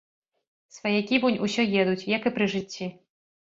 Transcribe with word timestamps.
Сваякі 0.77 1.19
вунь 1.27 1.37
усё 1.49 1.67
едуць, 1.83 2.09
як 2.17 2.27
і 2.33 2.35
пры 2.41 2.51
жыцці. 2.57 2.91